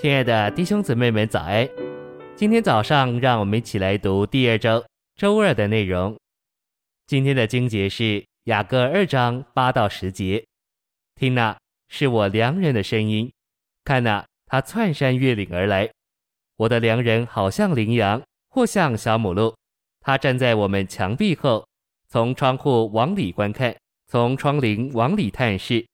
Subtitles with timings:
[0.00, 1.68] 亲爱的弟兄姊妹们，早安！
[2.36, 4.84] 今天早上，让我们一起来读第二周
[5.16, 6.16] 周二的内容。
[7.08, 10.46] 今天的经节是雅各二章八到十节。
[11.16, 11.56] 听呐，
[11.88, 13.28] 是我良人的声音；
[13.82, 15.90] 看呐，他窜山越岭而来。
[16.58, 19.52] 我的良人好像羚羊，或像小母鹿。
[20.00, 21.66] 他站在我们墙壁后，
[22.08, 23.76] 从窗户往里观看，
[24.06, 25.84] 从窗棂往里探视。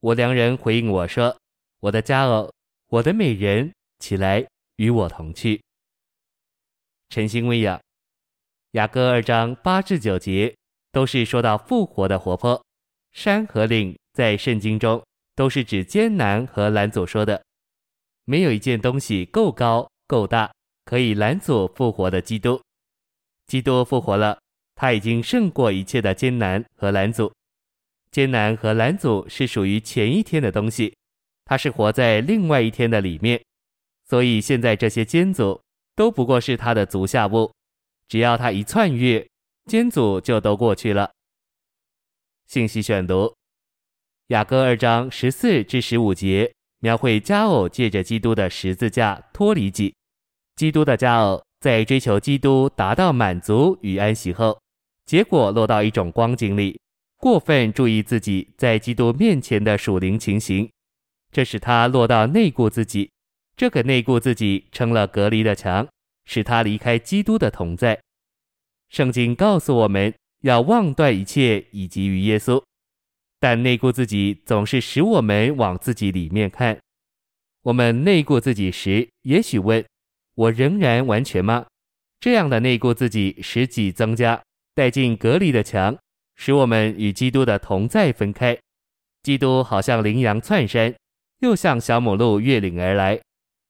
[0.00, 1.36] 我良人回应我说
[1.78, 2.52] ：“我的佳偶。”
[2.94, 5.60] 我的美人，起来与我同去。
[7.08, 7.80] 晨星喂养，
[8.72, 10.54] 雅歌二章八至九节
[10.92, 12.64] 都是说到复活的活泼。
[13.10, 15.04] 山和岭在圣经中
[15.34, 17.44] 都是指艰难和拦阻说的。
[18.26, 20.52] 没有一件东西够高够大，
[20.84, 22.62] 可以拦阻复活的基督。
[23.48, 24.38] 基督复活了，
[24.76, 27.32] 他已经胜过一切的艰难和拦阻。
[28.12, 30.94] 艰难和拦阻是属于前一天的东西。
[31.44, 33.42] 他是活在另外一天的里面，
[34.08, 35.60] 所以现在这些艰阻
[35.94, 37.52] 都不过是他的足下物。
[38.08, 39.26] 只要他一窜越，
[39.66, 41.10] 艰阻就都过去了。
[42.46, 43.34] 信息选读：
[44.28, 49.94] 雅各二章十四至十五节，描绘佳偶借着基督的十字架脱离己。
[50.56, 54.60] 基督的加偶在追求基督达到满足与安息后，
[55.06, 56.78] 结果落到一种光景里，
[57.16, 60.70] 过分注意自己在基督面前的属灵情形。
[61.34, 63.10] 这使他落到内顾自己，
[63.56, 65.88] 这个内顾自己成了隔离的墙，
[66.26, 68.00] 使他离开基督的同在。
[68.88, 72.62] 圣经告诉我们要忘断一切，以及于耶稣。
[73.40, 76.78] 但内顾自己总是使我们往自己里面看。
[77.62, 79.84] 我们内顾自己时，也许问：
[80.36, 81.66] 我仍然完全吗？
[82.20, 84.40] 这样的内顾自己，使己增加，
[84.72, 85.98] 带进隔离的墙，
[86.36, 88.56] 使我们与基督的同在分开。
[89.24, 90.94] 基督好像羚羊窜山。
[91.44, 93.20] 又像小母鹿越岭而来，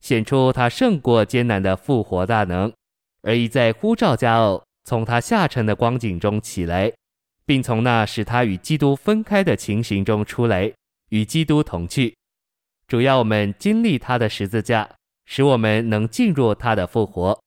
[0.00, 2.72] 显出他胜过艰难的复活大能，
[3.20, 6.90] 而一再呼召加偶从他下沉的光景中起来，
[7.44, 10.72] 并从那使他与基督分开的情形中出来，
[11.10, 12.16] 与基督同去。
[12.86, 14.88] 主要我们经历他的十字架，
[15.26, 17.38] 使我们能进入他的复活。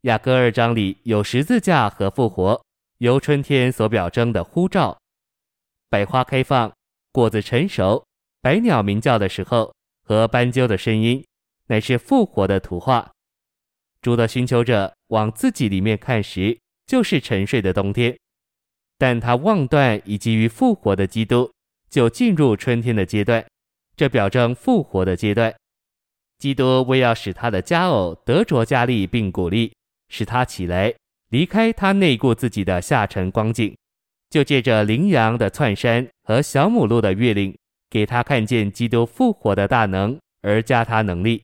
[0.00, 2.60] 雅歌二章里有十字架和复活，
[2.98, 4.98] 由春天所表征的呼召，
[5.88, 6.72] 百花开放，
[7.12, 8.04] 果子成熟。
[8.48, 9.74] 百鸟鸣叫的时候
[10.06, 11.22] 和斑鸠的声音，
[11.66, 13.12] 乃是复活的图画。
[14.00, 18.14] 主的寻求者往自己里面看时，就是沉睡的冬天；
[18.96, 21.52] 但他望断以及于复活的基督，
[21.90, 23.44] 就进入春天的阶段。
[23.94, 25.54] 这表征复活的阶段。
[26.38, 29.74] 基督为要使他的佳偶得着加力并鼓励，
[30.08, 30.94] 使他起来
[31.28, 33.76] 离开他内顾自己的下沉光景，
[34.30, 37.54] 就借着羚羊的窜山和小母鹿的越岭。
[37.90, 41.42] 给他看见基督复活的大能，而加他能力。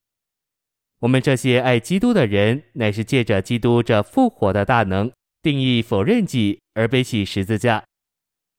[1.00, 5.10] 我们这些爱基督的人，乃是借着基督这复活的大能，
[5.43, 7.84] 定义否认己而背起十字架。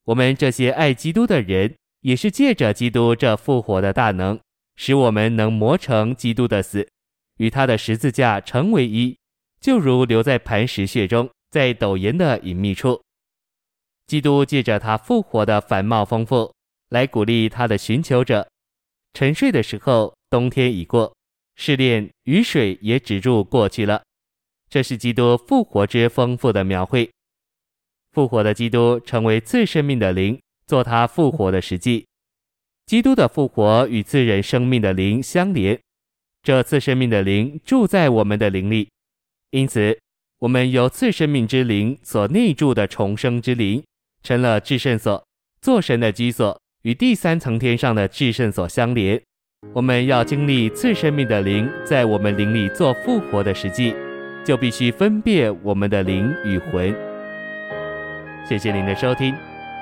[0.06, 4.40] 我们这些爱基督的人，也是借着基督这复活的大能，
[4.76, 6.88] 使我们能磨成基督的死，
[7.38, 9.18] 与他的十字架成为一，
[9.60, 13.02] 就如留在磐石穴中，在陡岩的隐秘处。
[14.06, 16.54] 基督借着他复活的繁茂丰富。
[16.96, 18.48] 来鼓励他的寻求者。
[19.14, 21.14] 沉睡的时候，冬天已过，
[21.58, 24.02] 试炼、雨水也止住过去了。
[24.70, 27.12] 这是基督复活之丰富的描绘。
[28.14, 32.06] 复活的基督成为赐生命的灵，做他复活的实际。
[32.86, 35.78] 基督的复活与赐人生命的灵相连，
[36.44, 38.88] 这赐生命的灵住在我们的灵里，
[39.50, 40.00] 因此
[40.40, 43.84] 我们由赐生命之灵所内住的重生之灵，
[44.24, 45.28] 成了至圣所，
[45.60, 46.58] 做神的居所。
[46.86, 49.20] 与第三层天上的至圣所相连，
[49.74, 53.96] 我们要经历次生命的灵在我们灵里做复活的实际，
[54.46, 56.96] 就必须分辨我们的灵与魂。
[58.48, 59.34] 谢谢您的收听，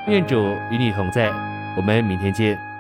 [0.08, 1.28] 愿主与你同在，
[1.76, 2.73] 我们明天见。